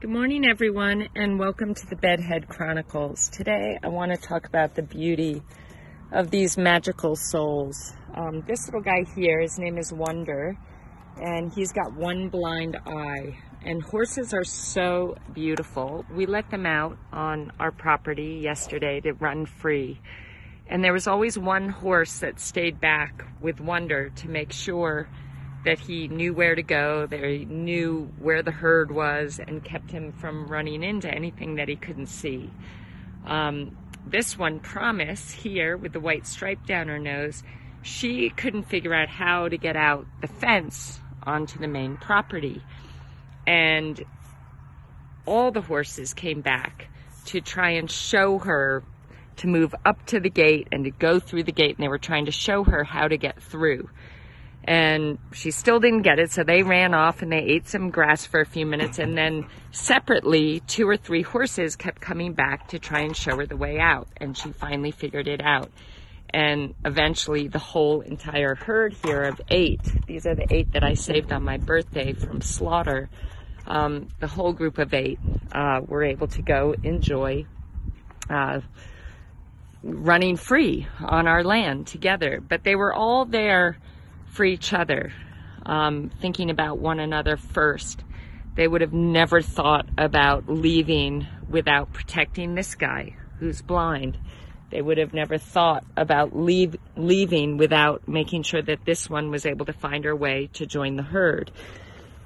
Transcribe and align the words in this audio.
Good 0.00 0.10
morning, 0.10 0.44
everyone, 0.44 1.08
and 1.14 1.38
welcome 1.38 1.72
to 1.72 1.86
the 1.86 1.96
Bed 1.96 2.20
Head 2.20 2.46
Chronicles. 2.48 3.30
Today, 3.30 3.78
I 3.82 3.88
want 3.88 4.12
to 4.12 4.18
talk 4.18 4.46
about 4.46 4.74
the 4.74 4.82
beauty 4.82 5.40
of 6.12 6.30
these 6.30 6.58
magical 6.58 7.16
souls. 7.16 7.94
Um, 8.14 8.42
this 8.46 8.66
little 8.66 8.82
guy 8.82 9.04
here, 9.16 9.40
his 9.40 9.58
name 9.58 9.78
is 9.78 9.94
Wonder, 9.94 10.58
and 11.16 11.50
he's 11.54 11.72
got 11.72 11.94
one 11.94 12.28
blind 12.28 12.76
eye. 12.84 13.38
And 13.64 13.82
horses 13.82 14.34
are 14.34 14.44
so 14.44 15.14
beautiful. 15.32 16.04
We 16.14 16.26
let 16.26 16.50
them 16.50 16.66
out 16.66 16.98
on 17.10 17.52
our 17.58 17.70
property 17.70 18.40
yesterday 18.42 19.00
to 19.00 19.12
run 19.14 19.46
free. 19.46 20.00
And 20.66 20.84
there 20.84 20.92
was 20.92 21.06
always 21.06 21.38
one 21.38 21.70
horse 21.70 22.18
that 22.18 22.40
stayed 22.40 22.78
back 22.78 23.24
with 23.40 23.58
Wonder 23.58 24.10
to 24.10 24.28
make 24.28 24.52
sure 24.52 25.08
that 25.64 25.78
he 25.78 26.08
knew 26.08 26.34
where 26.34 26.54
to 26.54 26.62
go, 26.62 27.06
that 27.06 27.24
he 27.24 27.44
knew 27.46 28.12
where 28.18 28.42
the 28.42 28.50
herd 28.50 28.90
was, 28.90 29.40
and 29.44 29.64
kept 29.64 29.90
him 29.90 30.12
from 30.12 30.46
running 30.46 30.82
into 30.82 31.12
anything 31.12 31.56
that 31.56 31.68
he 31.68 31.76
couldn't 31.76 32.06
see. 32.06 32.50
Um, 33.26 33.76
this 34.06 34.38
one, 34.38 34.60
Promise, 34.60 35.30
here 35.30 35.76
with 35.76 35.94
the 35.94 36.00
white 36.00 36.26
stripe 36.26 36.66
down 36.66 36.88
her 36.88 36.98
nose, 36.98 37.42
she 37.82 38.28
couldn't 38.30 38.64
figure 38.64 38.94
out 38.94 39.08
how 39.08 39.48
to 39.48 39.56
get 39.56 39.76
out 39.76 40.06
the 40.20 40.26
fence 40.26 41.00
onto 41.22 41.58
the 41.58 41.68
main 41.68 41.96
property. 41.96 42.62
And 43.46 44.02
all 45.24 45.50
the 45.50 45.62
horses 45.62 46.12
came 46.12 46.42
back 46.42 46.88
to 47.26 47.40
try 47.40 47.70
and 47.70 47.90
show 47.90 48.38
her 48.38 48.82
to 49.36 49.46
move 49.46 49.74
up 49.86 50.04
to 50.06 50.20
the 50.20 50.30
gate 50.30 50.68
and 50.70 50.84
to 50.84 50.90
go 50.90 51.18
through 51.18 51.44
the 51.44 51.52
gate, 51.52 51.76
and 51.76 51.84
they 51.84 51.88
were 51.88 51.98
trying 51.98 52.26
to 52.26 52.32
show 52.32 52.64
her 52.64 52.84
how 52.84 53.08
to 53.08 53.16
get 53.16 53.42
through 53.42 53.88
and 54.66 55.18
she 55.32 55.50
still 55.50 55.78
didn't 55.78 56.02
get 56.02 56.18
it. 56.18 56.32
So 56.32 56.42
they 56.42 56.62
ran 56.62 56.94
off 56.94 57.22
and 57.22 57.30
they 57.30 57.38
ate 57.38 57.68
some 57.68 57.90
grass 57.90 58.24
for 58.24 58.40
a 58.40 58.46
few 58.46 58.64
minutes. 58.64 58.98
And 58.98 59.16
then 59.16 59.46
separately, 59.72 60.60
two 60.66 60.88
or 60.88 60.96
three 60.96 61.22
horses 61.22 61.76
kept 61.76 62.00
coming 62.00 62.32
back 62.32 62.68
to 62.68 62.78
try 62.78 63.00
and 63.00 63.14
show 63.16 63.36
her 63.36 63.46
the 63.46 63.56
way 63.56 63.78
out. 63.78 64.08
And 64.16 64.36
she 64.36 64.52
finally 64.52 64.90
figured 64.90 65.28
it 65.28 65.42
out. 65.42 65.70
And 66.30 66.74
eventually, 66.84 67.46
the 67.46 67.60
whole 67.60 68.00
entire 68.00 68.54
herd 68.56 68.94
here 69.04 69.22
of 69.22 69.40
eight, 69.50 69.80
these 70.06 70.26
are 70.26 70.34
the 70.34 70.46
eight 70.52 70.72
that 70.72 70.82
I 70.82 70.94
saved 70.94 71.32
on 71.32 71.44
my 71.44 71.58
birthday 71.58 72.12
from 72.12 72.40
slaughter, 72.40 73.08
um, 73.66 74.08
the 74.18 74.26
whole 74.26 74.52
group 74.52 74.78
of 74.78 74.92
eight 74.92 75.18
uh, 75.52 75.80
were 75.86 76.02
able 76.02 76.26
to 76.28 76.42
go 76.42 76.74
enjoy. 76.82 77.46
Uh, 78.28 78.60
running 79.84 80.34
free 80.34 80.86
on 81.00 81.28
our 81.28 81.44
land 81.44 81.86
together, 81.86 82.42
but 82.48 82.64
they 82.64 82.74
were 82.74 82.92
all 82.92 83.26
there 83.26 83.76
for 84.34 84.44
each 84.44 84.72
other, 84.72 85.12
um, 85.64 86.10
thinking 86.20 86.50
about 86.50 86.78
one 86.78 86.98
another 86.98 87.36
first. 87.36 88.02
They 88.56 88.66
would 88.66 88.80
have 88.80 88.92
never 88.92 89.40
thought 89.40 89.86
about 89.96 90.48
leaving 90.48 91.26
without 91.48 91.92
protecting 91.92 92.54
this 92.54 92.74
guy 92.74 93.16
who's 93.38 93.62
blind. 93.62 94.18
They 94.70 94.82
would 94.82 94.98
have 94.98 95.14
never 95.14 95.38
thought 95.38 95.84
about 95.96 96.36
leave, 96.36 96.76
leaving 96.96 97.58
without 97.58 98.08
making 98.08 98.42
sure 98.42 98.62
that 98.62 98.84
this 98.84 99.08
one 99.08 99.30
was 99.30 99.46
able 99.46 99.66
to 99.66 99.72
find 99.72 100.04
her 100.04 100.16
way 100.16 100.48
to 100.54 100.66
join 100.66 100.96
the 100.96 101.02
herd. 101.02 101.52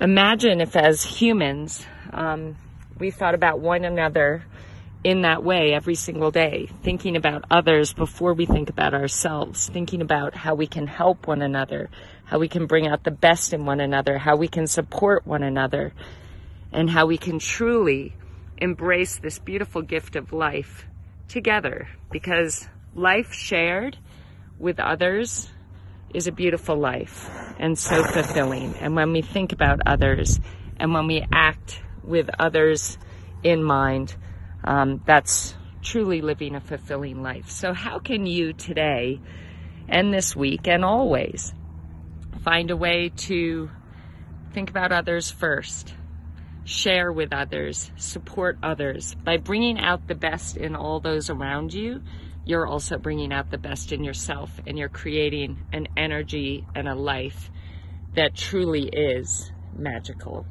Imagine 0.00 0.62
if, 0.62 0.76
as 0.76 1.02
humans, 1.02 1.84
um, 2.12 2.56
we 2.98 3.10
thought 3.10 3.34
about 3.34 3.60
one 3.60 3.84
another 3.84 4.44
in 5.02 5.22
that 5.22 5.42
way 5.42 5.72
every 5.72 5.94
single 5.94 6.30
day, 6.30 6.68
thinking 6.82 7.16
about 7.16 7.44
others 7.50 7.92
before 7.92 8.34
we 8.34 8.44
think 8.44 8.68
about 8.68 8.92
ourselves, 8.92 9.68
thinking 9.68 10.02
about 10.02 10.34
how 10.34 10.54
we 10.54 10.66
can 10.66 10.86
help 10.86 11.26
one 11.26 11.40
another, 11.40 11.88
how 12.24 12.38
we 12.38 12.48
can 12.48 12.66
bring 12.66 12.86
out 12.86 13.02
the 13.04 13.10
best 13.10 13.52
in 13.52 13.64
one 13.64 13.80
another, 13.80 14.18
how 14.18 14.36
we 14.36 14.48
can 14.48 14.66
support 14.66 15.26
one 15.26 15.42
another, 15.42 15.92
and 16.72 16.90
how 16.90 17.06
we 17.06 17.16
can 17.16 17.38
truly 17.38 18.14
embrace 18.58 19.18
this 19.18 19.38
beautiful 19.38 19.80
gift 19.80 20.16
of 20.16 20.32
life 20.32 20.86
together 21.28 21.88
because 22.10 22.68
life 22.94 23.32
shared 23.32 23.96
with 24.58 24.78
others 24.78 25.48
is 26.12 26.26
a 26.26 26.32
beautiful 26.32 26.76
life 26.76 27.30
and 27.58 27.78
so 27.78 28.04
fulfilling. 28.04 28.74
And 28.80 28.94
when 28.94 29.12
we 29.12 29.22
think 29.22 29.52
about 29.52 29.80
others 29.86 30.40
and 30.78 30.92
when 30.92 31.06
we 31.06 31.24
act 31.32 31.80
with 32.02 32.28
others 32.38 32.98
in 33.42 33.62
mind, 33.62 34.14
um, 34.64 35.00
that's 35.06 35.54
truly 35.82 36.20
living 36.20 36.54
a 36.54 36.60
fulfilling 36.60 37.22
life. 37.22 37.50
So, 37.50 37.72
how 37.72 37.98
can 37.98 38.26
you 38.26 38.52
today 38.52 39.20
and 39.88 40.12
this 40.12 40.36
week 40.36 40.68
and 40.68 40.84
always 40.84 41.52
find 42.42 42.70
a 42.70 42.76
way 42.76 43.10
to 43.14 43.70
think 44.52 44.70
about 44.70 44.92
others 44.92 45.30
first, 45.30 45.94
share 46.64 47.12
with 47.12 47.32
others, 47.32 47.90
support 47.96 48.58
others? 48.62 49.14
By 49.24 49.38
bringing 49.38 49.78
out 49.78 50.06
the 50.06 50.14
best 50.14 50.56
in 50.56 50.76
all 50.76 51.00
those 51.00 51.30
around 51.30 51.72
you, 51.72 52.02
you're 52.44 52.66
also 52.66 52.98
bringing 52.98 53.32
out 53.32 53.50
the 53.50 53.58
best 53.58 53.92
in 53.92 54.02
yourself 54.02 54.50
and 54.66 54.78
you're 54.78 54.88
creating 54.88 55.58
an 55.72 55.88
energy 55.96 56.66
and 56.74 56.88
a 56.88 56.94
life 56.94 57.50
that 58.14 58.34
truly 58.34 58.88
is 58.88 59.52
magical. 59.76 60.46